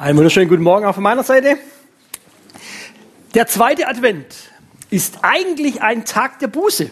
[0.00, 1.58] Einen wunderschönen guten Morgen auch von meiner Seite.
[3.34, 4.24] Der zweite Advent
[4.88, 6.90] ist eigentlich ein Tag der Buße.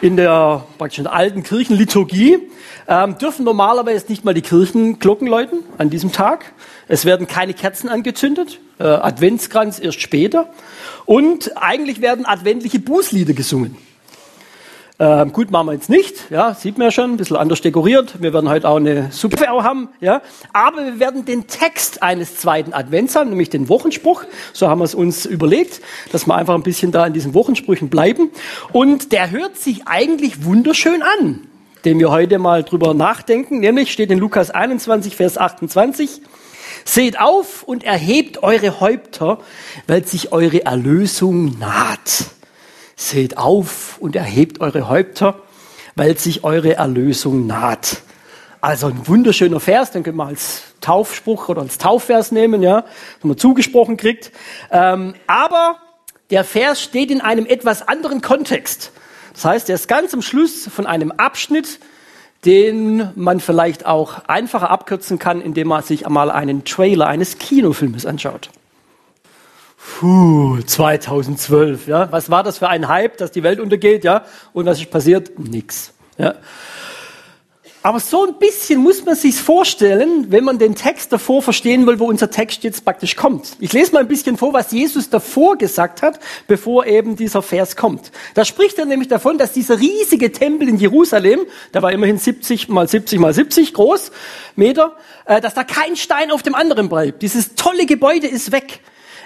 [0.00, 2.38] In der praktisch in der alten Kirchenliturgie
[2.86, 6.52] ähm, dürfen normalerweise nicht mal die Kirchenglocken läuten an diesem Tag.
[6.86, 10.52] Es werden keine Kerzen angezündet, äh, Adventskranz erst später.
[11.06, 13.76] Und eigentlich werden adventliche Bußlieder gesungen.
[15.00, 18.22] Ähm, gut, machen wir jetzt nicht, ja, sieht man ja schon, ein bisschen anders dekoriert.
[18.22, 20.22] Wir werden heute auch eine Suppe auch haben, ja.
[20.52, 24.22] Aber wir werden den Text eines zweiten Advents haben, nämlich den Wochenspruch.
[24.52, 25.80] So haben wir es uns überlegt,
[26.12, 28.30] dass wir einfach ein bisschen da in diesen Wochensprüchen bleiben.
[28.70, 31.40] Und der hört sich eigentlich wunderschön an,
[31.84, 33.58] den wir heute mal drüber nachdenken.
[33.58, 36.22] Nämlich steht in Lukas 21, Vers 28.
[36.84, 39.38] Seht auf und erhebt eure Häupter,
[39.88, 42.26] weil sich eure Erlösung naht.
[42.96, 45.40] Seht auf und erhebt eure Häupter,
[45.96, 48.02] weil sich eure Erlösung naht.
[48.60, 52.84] Also ein wunderschöner Vers, den können wir als Taufspruch oder als Taufvers nehmen, ja,
[53.20, 54.32] wenn man zugesprochen kriegt.
[54.70, 55.76] Ähm, aber
[56.30, 58.92] der Vers steht in einem etwas anderen Kontext.
[59.34, 61.78] Das heißt, er ist ganz am Schluss von einem Abschnitt,
[62.44, 68.06] den man vielleicht auch einfacher abkürzen kann, indem man sich einmal einen Trailer eines Kinofilmes
[68.06, 68.50] anschaut.
[69.84, 72.10] Puh, 2012, ja.
[72.10, 74.24] Was war das für ein Hype, dass die Welt untergeht, ja?
[74.52, 75.38] Und was ist passiert?
[75.38, 76.34] Nix, ja.
[77.82, 82.00] Aber so ein bisschen muss man sich vorstellen, wenn man den Text davor verstehen will,
[82.00, 83.58] wo unser Text jetzt praktisch kommt.
[83.60, 87.76] Ich lese mal ein bisschen vor, was Jesus davor gesagt hat, bevor eben dieser Vers
[87.76, 88.10] kommt.
[88.32, 91.40] Da spricht er nämlich davon, dass dieser riesige Tempel in Jerusalem,
[91.74, 94.12] der war immerhin 70 mal 70 mal 70 groß,
[94.56, 97.20] Meter, äh, dass da kein Stein auf dem anderen bleibt.
[97.20, 98.80] Dieses tolle Gebäude ist weg.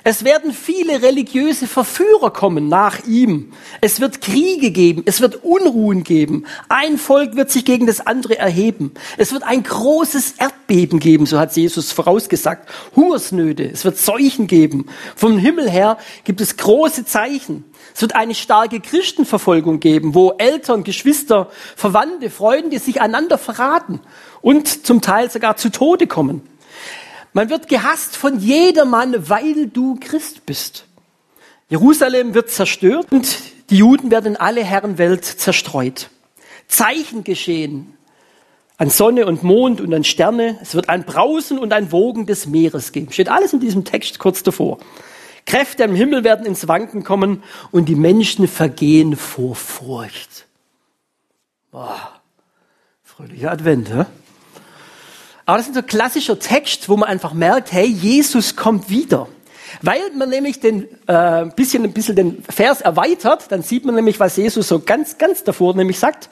[0.04, 3.52] Es werden viele religiöse Verführer kommen nach ihm.
[3.80, 5.02] Es wird Kriege geben.
[5.06, 6.44] Es wird Unruhen geben.
[6.68, 8.92] Ein Volk wird sich gegen das andere erheben.
[9.16, 12.68] Es wird ein großes Erdbeben geben, so hat Jesus vorausgesagt.
[12.94, 13.64] Hungersnöte.
[13.64, 14.86] Es wird Seuchen geben.
[15.16, 17.64] Vom Himmel her gibt es große Zeichen.
[17.94, 24.00] Es wird eine starke Christenverfolgung geben, wo Eltern, Geschwister, Verwandte, Freunde sich einander verraten
[24.40, 26.42] und zum Teil sogar zu Tode kommen.
[27.32, 30.86] Man wird gehasst von jedermann, weil du Christ bist.
[31.68, 33.38] Jerusalem wird zerstört und
[33.70, 36.10] die Juden werden in alle Herrenwelt zerstreut.
[36.66, 37.94] Zeichen geschehen
[38.78, 40.58] an Sonne und Mond und an Sterne.
[40.62, 43.12] Es wird ein Brausen und ein Wogen des Meeres geben.
[43.12, 44.78] Steht alles in diesem Text kurz davor.
[45.44, 50.46] Kräfte am Himmel werden ins Wanken kommen und die Menschen vergehen vor Furcht.
[51.70, 52.20] Boah,
[53.02, 54.04] fröhlicher Advent, hä?
[55.48, 59.28] Aber das ist ein klassischer Text, wo man einfach merkt, hey, Jesus kommt wieder.
[59.80, 64.20] Weil man nämlich den äh, bisschen, ein bisschen den Vers erweitert, dann sieht man nämlich,
[64.20, 66.28] was Jesus so ganz, ganz davor nämlich sagt.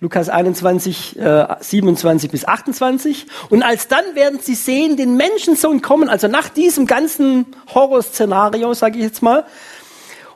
[0.00, 3.26] Lukas 21, äh, 27 bis 28.
[3.50, 9.04] Und alsdann werden sie sehen, den Menschensohn kommen, also nach diesem ganzen Horrorszenario, sage ich
[9.04, 9.44] jetzt mal.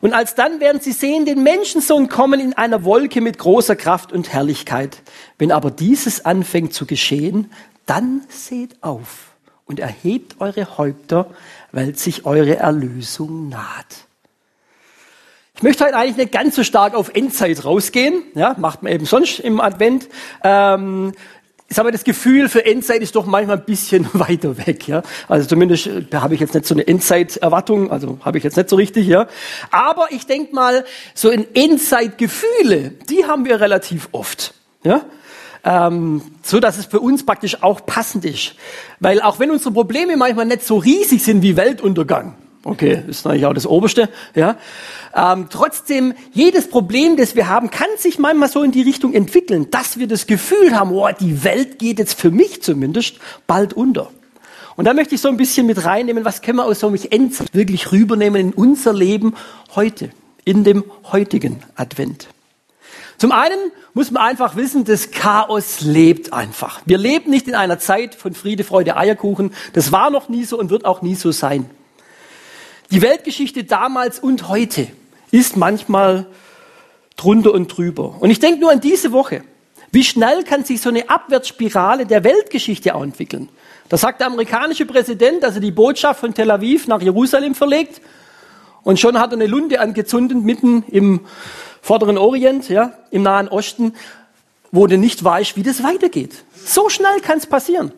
[0.02, 4.30] Und alsdann werden sie sehen, den Menschensohn kommen in einer Wolke mit großer Kraft und
[4.30, 4.98] Herrlichkeit.
[5.38, 7.50] Wenn aber dieses anfängt zu geschehen,
[7.88, 9.32] dann seht auf
[9.64, 11.30] und erhebt eure Häupter,
[11.72, 14.06] weil sich eure Erlösung naht.
[15.56, 19.06] Ich möchte heute eigentlich nicht ganz so stark auf Endzeit rausgehen, ja, macht man eben
[19.06, 20.08] sonst im Advent.
[20.44, 21.12] Ähm,
[21.70, 25.02] ich habe das Gefühl, für Endzeit ist doch manchmal ein bisschen weiter weg, ja.
[25.26, 28.68] Also zumindest äh, habe ich jetzt nicht so eine Endzeiterwartung, also habe ich jetzt nicht
[28.68, 29.26] so richtig, ja.
[29.70, 30.84] Aber ich denke mal,
[31.14, 35.04] so in Endzeitgefühle, die haben wir relativ oft, ja
[35.68, 38.54] ähm, so dass es für uns praktisch auch passend ist.
[39.00, 42.34] Weil auch wenn unsere Probleme manchmal nicht so riesig sind wie Weltuntergang,
[42.64, 44.56] okay, ist natürlich auch das Oberste, ja,
[45.14, 49.70] ähm, trotzdem jedes Problem, das wir haben, kann sich manchmal so in die Richtung entwickeln,
[49.70, 54.10] dass wir das Gefühl haben, oh, die Welt geht jetzt für mich zumindest bald unter.
[54.76, 56.98] Und da möchte ich so ein bisschen mit reinnehmen, was können wir aus so einem
[57.10, 59.34] Endzeit wirklich rübernehmen in unser Leben
[59.74, 60.10] heute,
[60.44, 62.28] in dem heutigen Advent.
[63.18, 66.80] Zum einen muss man einfach wissen, das Chaos lebt einfach.
[66.84, 69.52] Wir leben nicht in einer Zeit von Friede, Freude, Eierkuchen.
[69.72, 71.68] Das war noch nie so und wird auch nie so sein.
[72.92, 74.86] Die Weltgeschichte damals und heute
[75.32, 76.26] ist manchmal
[77.16, 78.16] drunter und drüber.
[78.20, 79.42] Und ich denke nur an diese Woche.
[79.90, 83.48] Wie schnell kann sich so eine Abwärtsspirale der Weltgeschichte auch entwickeln?
[83.88, 88.00] Da sagt der amerikanische Präsident, dass er die Botschaft von Tel Aviv nach Jerusalem verlegt.
[88.84, 91.20] Und schon hat er eine Lunde angezündet mitten im
[91.80, 93.94] Vorderen Orient, ja, im Nahen Osten,
[94.70, 96.44] wo du nicht weißt, wie das weitergeht.
[96.54, 97.92] So schnell kann es passieren.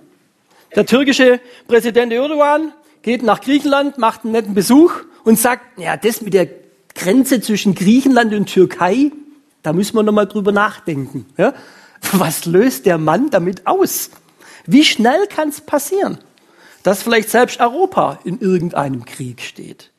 [0.77, 2.73] Der türkische Präsident Erdogan
[3.03, 4.93] geht nach Griechenland, macht einen netten Besuch
[5.25, 6.49] und sagt, ja, das mit der
[6.95, 9.11] Grenze zwischen Griechenland und Türkei,
[9.63, 11.27] da müssen wir nochmal drüber nachdenken.
[11.37, 11.55] Ja?
[12.13, 14.11] Was löst der Mann damit aus?
[14.67, 16.19] Wie schnell kann es passieren?
[16.83, 19.91] dass vielleicht selbst Europa in irgendeinem Krieg steht.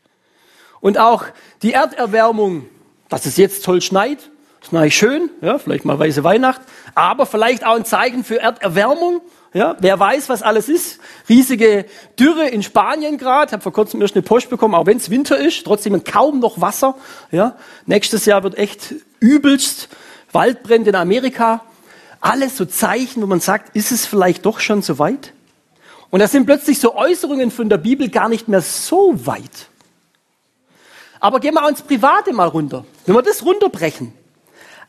[0.79, 1.25] Und auch
[1.61, 2.65] die Erderwärmung,
[3.11, 4.31] dass es jetzt toll schneit,
[4.61, 6.61] ist natürlich schön, ja, vielleicht mal weiße Weihnacht,
[6.95, 9.21] aber vielleicht auch ein Zeichen für Erderwärmung.
[9.53, 11.01] Ja, wer weiß, was alles ist.
[11.27, 11.85] Riesige
[12.17, 13.51] Dürre in Spanien gerade.
[13.51, 16.61] Habe vor kurzem erst eine Post bekommen, auch wenn es Winter ist, trotzdem kaum noch
[16.61, 16.95] Wasser.
[17.31, 19.89] Ja, nächstes Jahr wird echt übelst
[20.31, 21.65] Waldbrände in Amerika.
[22.21, 25.33] Alles so Zeichen, wo man sagt, ist es vielleicht doch schon so weit?
[26.11, 29.67] Und da sind plötzlich so Äußerungen von der Bibel gar nicht mehr so weit.
[31.21, 32.83] Aber gehen wir auch ins Private mal runter.
[33.05, 34.11] Wenn wir das runterbrechen,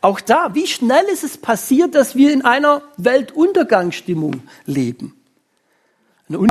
[0.01, 5.15] auch da, wie schnell ist es passiert, dass wir in einer Weltuntergangsstimmung leben?
[6.29, 6.49] Eine,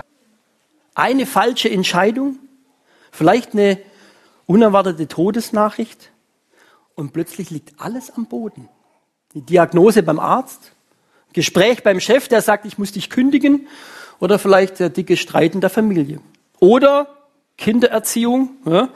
[0.93, 2.37] eine falsche Entscheidung,
[3.11, 3.79] vielleicht eine
[4.45, 6.11] unerwartete Todesnachricht
[6.93, 8.69] und plötzlich liegt alles am Boden.
[9.33, 10.73] Die Diagnose beim Arzt,
[11.33, 13.67] Gespräch beim Chef, der sagt, ich muss dich kündigen,
[14.19, 16.19] oder vielleicht der dicke Streit in der Familie.
[16.59, 17.07] Oder
[17.57, 18.89] Kindererziehung, ja,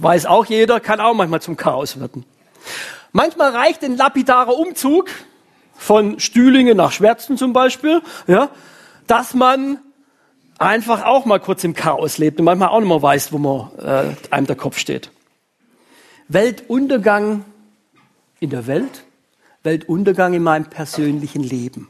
[0.00, 2.24] weiß auch jeder, kann auch manchmal zum Chaos werden.
[3.12, 5.10] Manchmal reicht ein lapidarer Umzug
[5.74, 8.50] von Stühlingen nach Schwärzen zum Beispiel, ja,
[9.06, 9.78] dass man
[10.58, 13.70] einfach auch mal kurz im Chaos lebt und manchmal auch nicht mehr weiß, wo man
[13.78, 15.10] äh, einem der Kopf steht.
[16.28, 17.44] Weltuntergang
[18.40, 19.04] in der Welt,
[19.62, 21.88] Weltuntergang in meinem persönlichen Leben.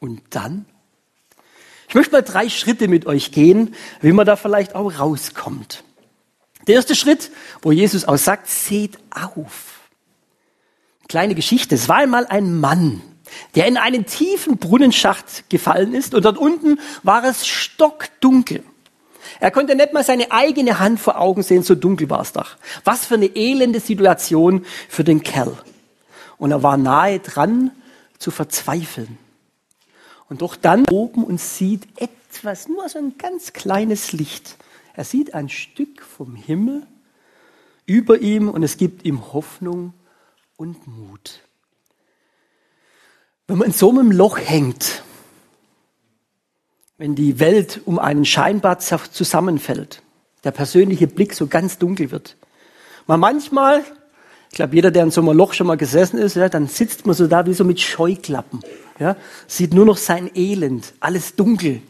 [0.00, 0.66] Und dann?
[1.88, 5.84] Ich möchte mal drei Schritte mit euch gehen, wie man da vielleicht auch rauskommt.
[6.66, 7.30] Der erste Schritt,
[7.62, 9.80] wo Jesus auch sagt, seht auf.
[11.08, 11.74] Kleine Geschichte.
[11.74, 13.02] Es war einmal ein Mann,
[13.54, 18.64] der in einen tiefen Brunnenschacht gefallen ist und dort unten war es stockdunkel.
[19.40, 22.56] Er konnte nicht mal seine eigene Hand vor Augen sehen, so dunkel war es doch.
[22.84, 25.56] Was für eine elende Situation für den Kerl.
[26.38, 27.70] Und er war nahe dran
[28.18, 29.18] zu verzweifeln.
[30.28, 34.56] Und doch dann oben und sieht etwas, nur so ein ganz kleines Licht.
[34.96, 36.86] Er sieht ein Stück vom Himmel
[37.84, 39.92] über ihm und es gibt ihm Hoffnung
[40.56, 41.42] und Mut.
[43.46, 45.04] Wenn man in so einem Loch hängt,
[46.96, 50.02] wenn die Welt um einen scheinbar zusammenfällt,
[50.44, 52.38] der persönliche Blick so ganz dunkel wird.
[53.06, 53.84] Man manchmal,
[54.50, 57.04] ich glaube, jeder, der in so einem Loch schon mal gesessen ist, ja, dann sitzt
[57.04, 58.60] man so da wie so mit Scheuklappen.
[58.98, 59.16] Ja,
[59.46, 61.82] sieht nur noch sein Elend, alles dunkel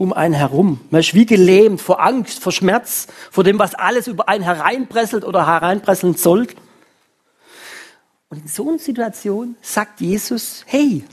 [0.00, 0.80] um einen herum.
[0.90, 5.24] Man ist wie gelähmt vor Angst, vor Schmerz, vor dem, was alles über einen hereinpresselt
[5.24, 6.46] oder hereinpresseln soll.
[8.30, 11.04] Und in so einer Situation sagt Jesus, hey,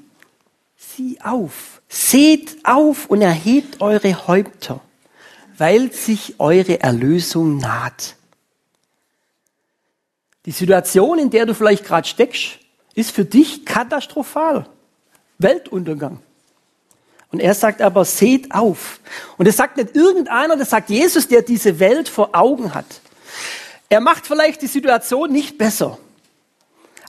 [0.77, 4.81] sieh auf, Seht auf und erhebt eure Häupter,
[5.57, 8.15] weil sich eure Erlösung naht.
[10.45, 12.59] Die Situation, in der du vielleicht gerade steckst,
[12.93, 14.67] ist für dich katastrophal.
[15.37, 16.19] Weltuntergang.
[17.31, 18.99] Und er sagt aber, seht auf.
[19.37, 23.01] Und das sagt nicht irgendeiner, das sagt Jesus, der diese Welt vor Augen hat.
[23.89, 25.97] Er macht vielleicht die Situation nicht besser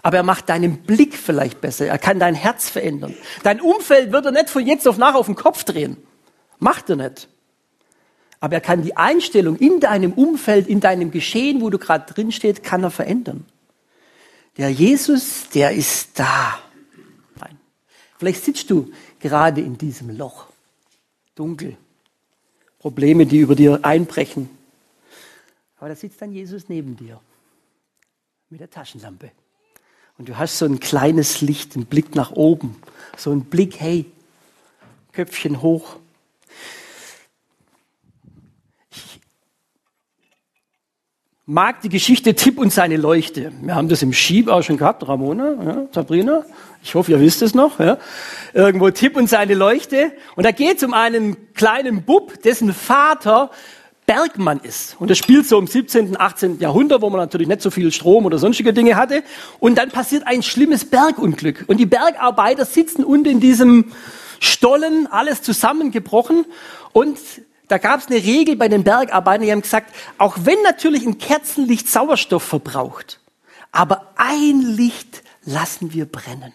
[0.03, 1.87] aber er macht deinen Blick vielleicht besser.
[1.87, 3.15] Er kann dein Herz verändern.
[3.43, 5.97] Dein Umfeld wird er nicht von jetzt auf nach auf den Kopf drehen.
[6.59, 7.29] Macht er nicht.
[8.41, 12.31] Aber er kann die Einstellung in deinem Umfeld, in deinem Geschehen, wo du gerade drin
[12.31, 13.45] stehst, kann er verändern.
[14.57, 16.59] Der Jesus, der ist da.
[18.19, 20.47] Vielleicht sitzt du gerade in diesem Loch.
[21.35, 21.77] Dunkel.
[22.79, 24.49] Probleme, die über dir einbrechen.
[25.79, 27.21] Aber da sitzt dann Jesus neben dir.
[28.51, 29.31] Mit der Taschenlampe.
[30.17, 32.77] Und du hast so ein kleines Licht, einen Blick nach oben,
[33.17, 34.07] so einen Blick, hey,
[35.13, 35.97] Köpfchen hoch.
[41.49, 43.53] Mag die Geschichte Tipp und seine Leuchte.
[43.63, 46.45] Wir haben das im Schieb auch schon gehabt, Ramona, ja, Sabrina.
[46.83, 47.81] Ich hoffe, ihr wisst es noch.
[47.81, 47.97] Ja.
[48.53, 50.13] Irgendwo Tipp und seine Leuchte.
[50.37, 53.51] Und da geht es um einen kleinen Bub, dessen Vater
[54.05, 54.97] Bergmann ist.
[54.99, 56.61] Und das spielt so im 17., 18.
[56.61, 59.23] Jahrhundert, wo man natürlich nicht so viel Strom oder sonstige Dinge hatte.
[59.59, 61.65] Und dann passiert ein schlimmes Bergunglück.
[61.67, 63.93] Und die Bergarbeiter sitzen unten in diesem
[64.39, 66.45] Stollen, alles zusammengebrochen.
[66.93, 67.17] Und
[67.69, 71.19] da gab es eine Regel bei den Bergarbeitern, die haben gesagt, auch wenn natürlich ein
[71.19, 73.21] Kerzenlicht Sauerstoff verbraucht,
[73.71, 76.53] aber ein Licht lassen wir brennen.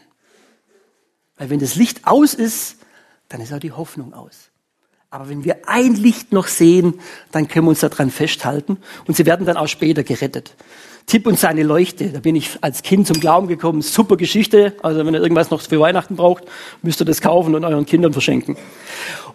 [1.38, 2.77] Weil wenn das Licht aus ist,
[3.29, 4.50] dann ist auch die Hoffnung aus.
[5.10, 7.00] Aber wenn wir ein Licht noch sehen,
[7.32, 10.55] dann können wir uns daran festhalten und sie werden dann auch später gerettet.
[11.05, 13.81] Tipp und seine Leuchte, da bin ich als Kind zum Glauben gekommen.
[13.81, 14.74] Super Geschichte.
[14.81, 16.45] Also wenn ihr irgendwas noch für Weihnachten braucht,
[16.81, 18.57] müsst ihr das kaufen und euren Kindern verschenken.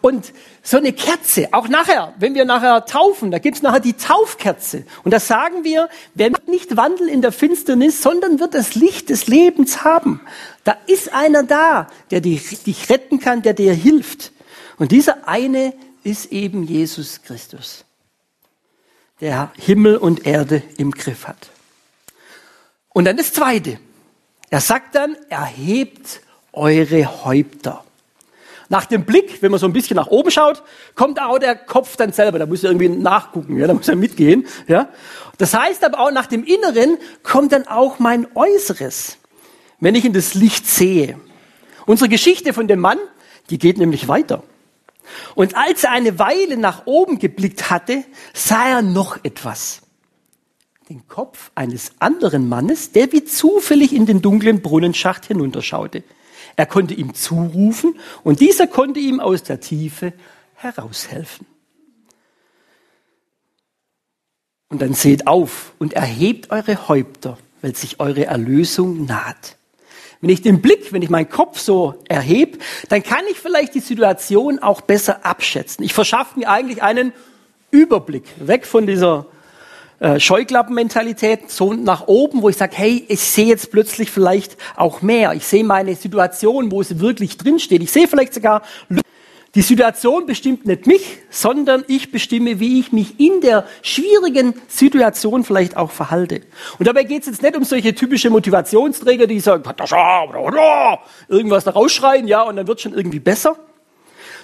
[0.00, 0.32] Und
[0.62, 4.84] so eine Kerze, auch nachher, wenn wir nachher taufen, da gibt's nachher die Taufkerze.
[5.04, 9.26] Und da sagen wir, wer nicht wandelt in der Finsternis, sondern wird das Licht des
[9.26, 10.20] Lebens haben.
[10.64, 14.32] Da ist einer da, der dich retten kann, der dir hilft.
[14.78, 17.84] Und dieser eine ist eben Jesus Christus,
[19.20, 21.50] der Himmel und Erde im Griff hat.
[22.98, 23.78] Und dann das Zweite.
[24.50, 26.20] Er sagt dann, erhebt
[26.52, 27.84] eure Häupter.
[28.70, 30.64] Nach dem Blick, wenn man so ein bisschen nach oben schaut,
[30.96, 32.40] kommt auch der Kopf dann selber.
[32.40, 34.48] Da muss er irgendwie nachgucken, ja, da muss er mitgehen.
[34.66, 34.88] Ja.
[35.36, 39.18] Das heißt aber auch nach dem Inneren kommt dann auch mein Äußeres,
[39.78, 41.20] wenn ich in das Licht sehe.
[41.86, 42.98] Unsere Geschichte von dem Mann,
[43.48, 44.42] die geht nämlich weiter.
[45.36, 48.02] Und als er eine Weile nach oben geblickt hatte,
[48.34, 49.82] sah er noch etwas.
[50.88, 56.02] Den Kopf eines anderen Mannes, der wie zufällig in den dunklen Brunnenschacht hinunterschaute.
[56.56, 60.14] Er konnte ihm zurufen und dieser konnte ihm aus der Tiefe
[60.54, 61.46] heraushelfen.
[64.70, 69.56] Und dann seht auf und erhebt eure Häupter, weil sich eure Erlösung naht.
[70.20, 73.80] Wenn ich den Blick, wenn ich meinen Kopf so erhebe, dann kann ich vielleicht die
[73.80, 75.84] Situation auch besser abschätzen.
[75.84, 77.12] Ich verschaffe mir eigentlich einen
[77.70, 79.26] Überblick, weg von dieser
[80.00, 85.02] äh, Scheuklappenmentalität so nach oben, wo ich sage, hey, ich sehe jetzt plötzlich vielleicht auch
[85.02, 85.32] mehr.
[85.32, 87.82] Ich sehe meine Situation, wo es wirklich drinsteht.
[87.82, 88.62] Ich sehe vielleicht sogar,
[89.54, 95.42] die Situation bestimmt nicht mich, sondern ich bestimme, wie ich mich in der schwierigen Situation
[95.42, 96.42] vielleicht auch verhalte.
[96.78, 99.64] Und dabei geht es jetzt nicht um solche typische Motivationsträger, die sagen,
[101.28, 103.56] irgendwas da rausschreien, ja, und dann wird schon irgendwie besser,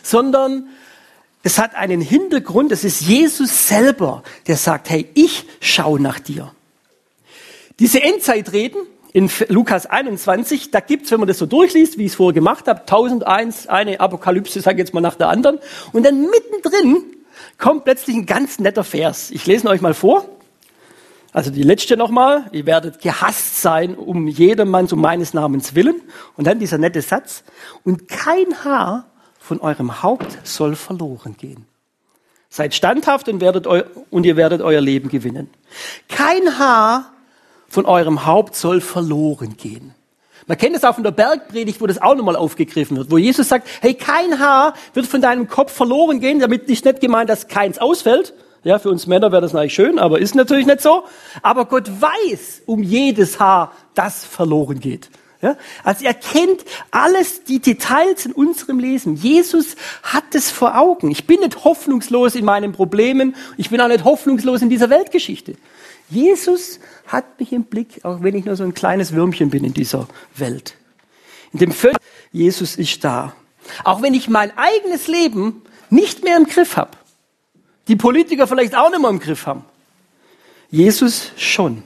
[0.03, 0.69] sondern
[1.45, 6.53] es hat einen Hintergrund, es ist Jesus selber, der sagt, hey, ich schaue nach dir.
[7.79, 8.81] Diese Endzeitreden
[9.13, 12.67] in Lukas 21, da gibt's, wenn man das so durchliest, wie ich es vorher gemacht
[12.67, 15.59] habe, 1001, eine Apokalypse, sage jetzt mal nach der anderen.
[15.93, 17.05] Und dann mittendrin
[17.59, 19.31] kommt plötzlich ein ganz netter Vers.
[19.31, 20.27] Ich lese ihn euch mal vor.
[21.33, 26.01] Also die letzte nochmal, ihr werdet gehasst sein um jedermann um meines Namens willen.
[26.37, 27.45] Und dann dieser nette Satz.
[27.85, 29.11] Und kein Haar
[29.45, 31.67] von eurem Haupt soll verloren gehen.
[32.49, 35.51] Seid standhaft und, werdet eu und ihr werdet euer Leben gewinnen.
[36.09, 37.13] Kein Haar
[37.69, 39.95] von eurem Haupt soll verloren gehen.
[40.47, 43.49] Man kennt es auch von der Bergpredigt, wo das auch nochmal aufgegriffen wird, wo Jesus
[43.49, 47.47] sagt, hey, kein Haar wird von deinem Kopf verloren gehen, damit ist nicht gemeint, dass
[47.47, 48.33] keins ausfällt.
[48.63, 51.05] Ja, für uns Männer wäre das natürlich schön, aber ist natürlich nicht so.
[51.43, 55.11] Aber Gott weiß um jedes Haar, das verloren geht.
[55.45, 55.59] Ja?
[55.83, 59.15] Also er kennt alles, die Details in unserem Leben.
[59.15, 61.11] Jesus hat es vor Augen.
[61.11, 63.37] Ich bin nicht hoffnungslos in meinen Problemen.
[63.59, 65.57] Ich bin auch nicht hoffnungslos in dieser Weltgeschichte.
[66.09, 69.75] Jesus hat mich im Blick, auch wenn ich nur so ein kleines Würmchen bin in
[69.75, 70.77] dieser Welt.
[71.53, 71.99] In dem Völlig,
[72.33, 73.37] Jesus ist da.
[73.85, 75.61] Auch wenn ich mein eigenes Leben
[75.91, 76.93] nicht mehr im Griff habe.
[77.89, 79.67] Die Politiker vielleicht auch nicht mehr im Griff haben.
[80.71, 81.83] Jesus schon.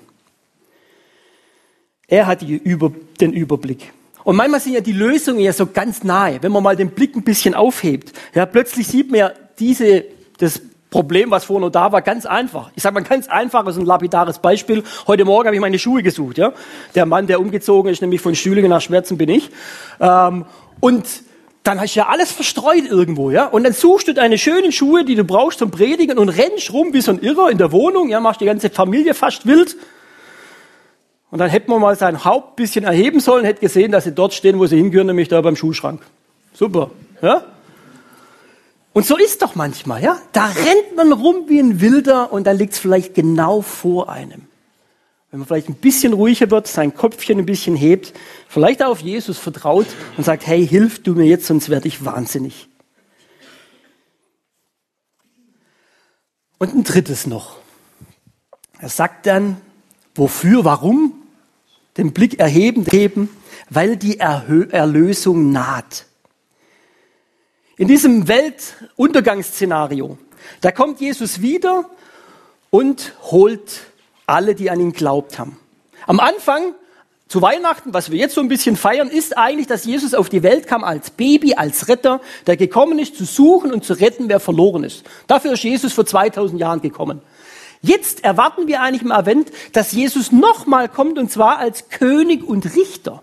[2.10, 3.92] Er hat Über, den Überblick.
[4.24, 7.14] Und manchmal sind ja die Lösungen ja so ganz nahe, wenn man mal den Blick
[7.14, 8.12] ein bisschen aufhebt.
[8.34, 10.04] Ja, plötzlich sieht man ja diese,
[10.38, 12.70] das Problem, was vorher noch da war, ganz einfach.
[12.74, 14.84] Ich sage mal ganz einfaches und lapidares Beispiel.
[15.06, 16.38] Heute Morgen habe ich meine Schuhe gesucht.
[16.38, 16.54] Ja?
[16.94, 19.50] Der Mann, der umgezogen ist, nämlich von Stühlingen nach Schmerzen bin ich.
[20.00, 20.46] Ähm,
[20.80, 21.04] und
[21.62, 23.44] dann hast du ja alles verstreut irgendwo, ja.
[23.44, 26.94] Und dann suchst du deine schönen Schuhe, die du brauchst zum Predigen und rennst rum
[26.94, 29.76] wie so ein Irrer in der Wohnung, ja, machst die ganze Familie fast wild.
[31.30, 34.32] Und dann hätten wir mal sein Haupt bisschen erheben sollen, hätte gesehen, dass sie dort
[34.32, 36.00] stehen, wo sie hingehören, nämlich da beim Schuhschrank.
[36.54, 37.44] Super, ja?
[38.94, 40.20] Und so ist doch manchmal, ja?
[40.32, 44.48] Da rennt man rum wie ein Wilder und da liegt es vielleicht genau vor einem.
[45.30, 48.14] Wenn man vielleicht ein bisschen ruhiger wird, sein Kopfchen ein bisschen hebt,
[48.48, 52.04] vielleicht auch auf Jesus vertraut und sagt, hey, hilf du mir jetzt, sonst werde ich
[52.04, 52.68] wahnsinnig.
[56.58, 57.58] Und ein drittes noch.
[58.80, 59.60] Er sagt dann,
[60.14, 61.17] wofür, warum?
[61.98, 63.28] Den Blick erheben, heben,
[63.68, 66.06] weil die Erhö Erlösung naht.
[67.76, 70.16] In diesem Weltuntergangsszenario,
[70.60, 71.90] da kommt Jesus wieder
[72.70, 73.82] und holt
[74.26, 75.58] alle, die an ihn glaubt haben.
[76.06, 76.74] Am Anfang
[77.28, 80.42] zu Weihnachten, was wir jetzt so ein bisschen feiern, ist eigentlich, dass Jesus auf die
[80.42, 84.40] Welt kam als Baby, als Retter, der gekommen ist, zu suchen und zu retten, wer
[84.40, 85.04] verloren ist.
[85.26, 87.20] Dafür ist Jesus vor 2000 Jahren gekommen.
[87.80, 92.74] Jetzt erwarten wir eigentlich im Advent, dass Jesus nochmal kommt und zwar als König und
[92.74, 93.22] Richter.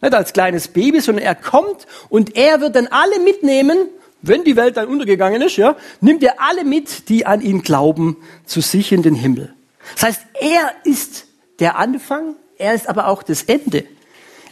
[0.00, 3.88] Nicht als kleines Baby, sondern er kommt und er wird dann alle mitnehmen,
[4.22, 8.16] wenn die Welt dann untergegangen ist, ja, nimmt er alle mit, die an ihn glauben,
[8.46, 9.52] zu sich in den Himmel.
[9.94, 11.26] Das heißt, er ist
[11.58, 13.84] der Anfang, er ist aber auch das Ende.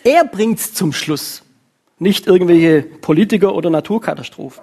[0.05, 1.43] Er bringt's zum Schluss.
[1.99, 4.63] Nicht irgendwelche Politiker oder Naturkatastrophen.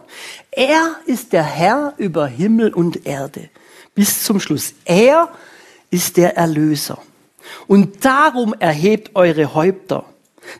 [0.52, 3.50] Er ist der Herr über Himmel und Erde
[3.96, 4.74] bis zum Schluss.
[4.86, 5.30] Er
[5.90, 7.02] ist der Erlöser.
[7.68, 10.06] Und darum erhebt eure Häupter.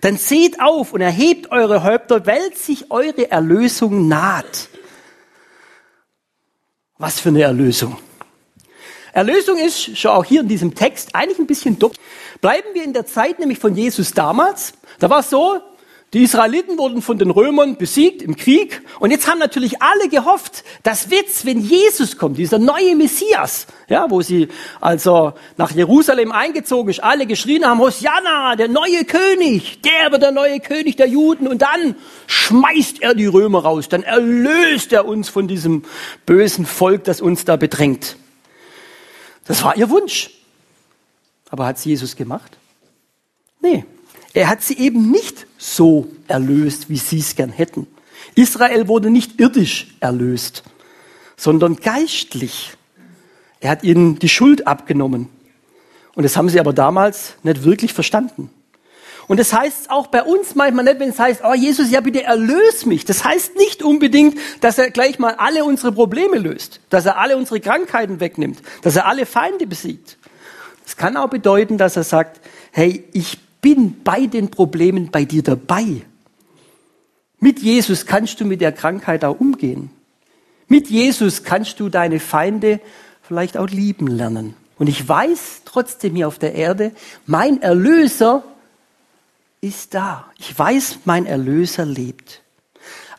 [0.02, 4.70] Dann seht auf und erhebt eure Häupter, weil sich eure Erlösung naht.
[6.98, 7.98] Was für eine Erlösung.
[9.14, 11.92] Erlösung ist schon auch hier in diesem Text eigentlich ein bisschen dumm.
[12.42, 14.74] Bleiben wir in der Zeit nämlich von Jesus damals.
[15.00, 15.60] Da war es so,
[16.14, 20.64] die Israeliten wurden von den Römern besiegt im Krieg und jetzt haben natürlich alle gehofft,
[20.82, 24.48] dass Witz, wenn Jesus kommt, dieser neue Messias, ja, wo sie
[24.82, 30.32] also nach Jerusalem eingezogen ist, alle geschrien haben, Hosianna, der neue König, der wird der
[30.32, 35.30] neue König der Juden und dann schmeißt er die Römer raus, dann erlöst er uns
[35.30, 35.84] von diesem
[36.26, 38.16] bösen Volk, das uns da bedrängt.
[39.46, 40.32] Das war ihr Wunsch.
[41.52, 42.58] Aber hat Jesus gemacht?
[43.62, 43.86] Nee.
[44.40, 47.88] Er hat sie eben nicht so erlöst, wie sie es gern hätten.
[48.36, 50.64] Israel wurde nicht irdisch erlöst,
[51.36, 52.72] sondern geistlich.
[53.60, 55.28] Er hat ihnen die Schuld abgenommen.
[56.16, 58.50] Und das haben sie aber damals nicht wirklich verstanden.
[59.28, 62.24] Und das heißt auch bei uns manchmal nicht, wenn es heißt, oh Jesus, ja bitte
[62.24, 63.04] erlöse mich.
[63.04, 67.36] Das heißt nicht unbedingt, dass er gleich mal alle unsere Probleme löst, dass er alle
[67.36, 70.18] unsere Krankheiten wegnimmt, dass er alle Feinde besiegt.
[70.86, 72.40] Es kann auch bedeuten, dass er sagt,
[72.72, 76.02] hey, ich bin bei den Problemen bei dir dabei.
[77.40, 79.92] Mit Jesus kannst du mit der Krankheit auch umgehen.
[80.68, 82.80] Mit Jesus kannst du deine Feinde
[83.22, 84.56] vielleicht auch lieben lernen.
[84.78, 86.94] Und ich weiß trotzdem hier auf der Erde,
[87.26, 88.44] mein Erlöser
[89.62, 90.32] ist da.
[90.38, 92.42] Ich weiß, mein Erlöser lebt.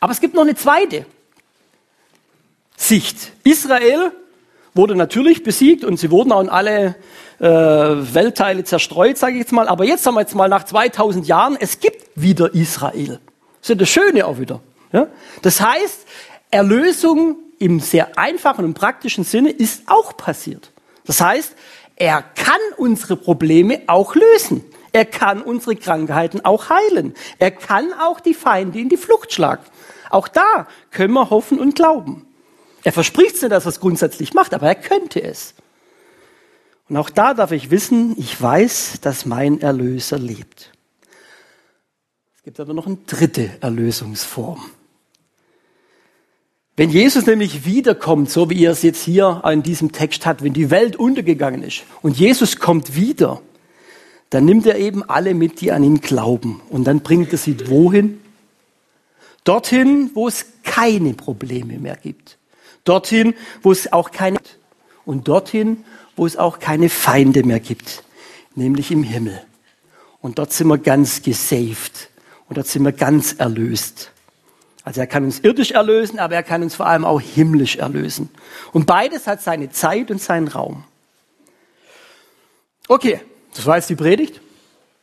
[0.01, 1.05] Aber es gibt noch eine zweite
[2.77, 3.33] Sicht.
[3.45, 4.13] Israel
[4.75, 6.97] wurde natürlich besiegt und sie wurden auch in alle
[7.39, 9.69] äh, Weltteile zerstreut, sage ich jetzt mal.
[9.69, 13.21] Aber jetzt haben wir jetzt mal nach 2000 Jahren, es gibt wieder Israel.
[13.61, 14.61] Das ist ja das Schöne auch wieder.
[14.93, 15.09] Ja?
[15.43, 16.07] Das heißt,
[16.51, 20.73] Erlösung im sehr einfachen und praktischen Sinne ist auch passiert.
[21.05, 21.55] Das heißt,
[21.97, 24.65] er kann unsere Probleme auch lösen.
[24.93, 27.15] Er kann unsere Krankheiten auch heilen.
[27.39, 29.63] Er kann auch die Feinde in die Flucht schlagen.
[30.09, 32.27] Auch da können wir hoffen und glauben.
[32.83, 35.55] Er verspricht es nicht, dass er es grundsätzlich macht, aber er könnte es.
[36.89, 40.73] Und auch da darf ich wissen, ich weiß, dass mein Erlöser lebt.
[42.37, 44.61] Es gibt aber noch eine dritte Erlösungsform.
[46.77, 50.55] Wenn Jesus nämlich wiederkommt, so wie er es jetzt hier in diesem Text hat, wenn
[50.55, 53.43] die Welt untergegangen ist und Jesus kommt wieder,
[54.31, 56.63] dann nimmt er eben alle mit, die an ihn glauben.
[56.71, 58.21] Und dann bringt er sie wohin?
[59.45, 62.39] Dorthin, wo es keine Probleme mehr gibt.
[62.85, 64.39] Dorthin, wo es auch keine
[65.05, 65.85] und dorthin,
[66.17, 68.05] wo es auch keine Feinde mehr gibt,
[68.55, 69.41] nämlich im Himmel.
[70.21, 72.11] Und dort sind wir ganz gesaved
[72.49, 74.13] und dort sind wir ganz erlöst.
[74.85, 78.31] Also er kann uns irdisch erlösen, aber er kann uns vor allem auch himmlisch erlösen.
[78.73, 80.85] Und beides hat seine Zeit und seinen Raum.
[82.89, 83.21] Okay,
[83.55, 84.41] das war jetzt die Predigt.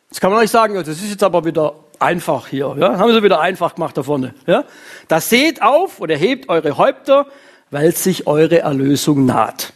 [0.10, 2.76] Jetzt kann man euch sagen, das ist jetzt aber wieder einfach hier.
[2.80, 2.98] Ja?
[2.98, 4.34] Haben sie wieder einfach gemacht da vorne.
[4.46, 4.66] Ja?
[5.08, 7.28] Das seht auf und erhebt eure Häupter,
[7.72, 9.74] weil sich eure Erlösung naht.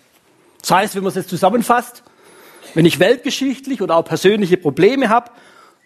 [0.61, 2.03] Das heißt, wenn man es jetzt zusammenfasst,
[2.73, 5.31] wenn ich weltgeschichtlich oder auch persönliche Probleme habe,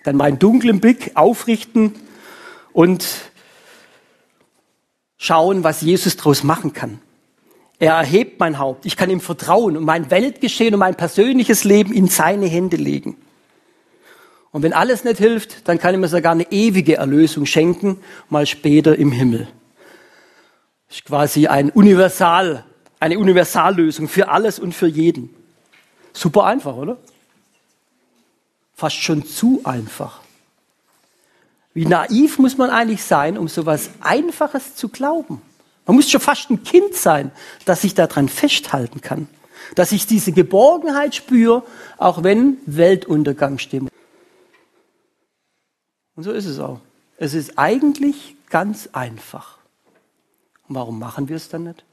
[0.04, 1.96] dann meinen dunklen Blick aufrichten
[2.74, 3.06] und
[5.18, 7.00] schauen, was Jesus daraus machen kann.
[7.80, 8.86] Er erhebt mein Haupt.
[8.86, 13.18] Ich kann ihm vertrauen und mein Weltgeschehen und mein persönliches Leben in seine Hände legen.
[14.52, 17.98] Und wenn alles nicht hilft, dann kann ich mir sogar eine ewige Erlösung schenken,
[18.30, 19.48] mal später im Himmel.
[20.96, 22.64] Ist quasi ein Universal,
[23.02, 25.30] eine Universallösung für alles und für jeden.
[26.14, 26.96] Super einfach, oder?
[28.74, 30.22] Fast schon zu einfach.
[31.74, 35.42] Wie naiv muss man eigentlich sein, um so etwas Einfaches zu glauben?
[35.86, 37.32] Man muss schon fast ein Kind sein,
[37.66, 39.28] dass ich daran festhalten kann.
[39.76, 41.64] Dass ich diese Geborgenheit spüre,
[41.98, 43.92] auch wenn Weltuntergang stimmt.
[46.16, 46.80] Und so ist es auch.
[47.18, 49.58] Es ist eigentlich ganz einfach.
[50.68, 51.84] Und warum machen wir es dann nicht?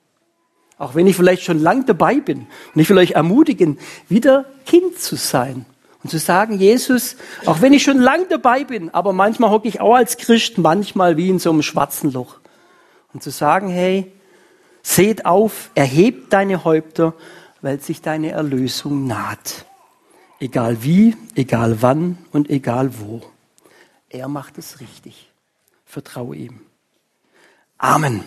[0.79, 2.47] Auch wenn ich vielleicht schon lang dabei bin.
[2.75, 5.67] Und ich will euch ermutigen, wieder Kind zu sein.
[6.03, 9.81] Und zu sagen, Jesus, auch wenn ich schon lang dabei bin, aber manchmal hocke ich
[9.81, 12.41] auch als Christ manchmal wie in so einem schwarzen Loch.
[13.13, 14.11] Und zu sagen, hey,
[14.83, 17.15] seht auf, erhebt deine Häupter,
[17.61, 19.67] weil sich deine Erlösung naht.
[20.41, 23.23] Egal wie, egal wann und egal wo.
[24.09, 25.31] Er macht es richtig.
[25.87, 26.61] Vertraue ihm.
[27.79, 28.25] Amen.